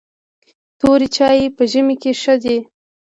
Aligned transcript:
توري 0.79 1.07
چای 1.15 1.53
په 1.57 1.63
ژمي 1.71 1.95
کې 2.01 2.11
ښه 2.21 2.35
دي. 2.43 2.57